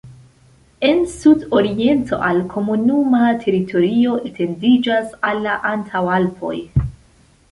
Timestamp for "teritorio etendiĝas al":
3.43-5.45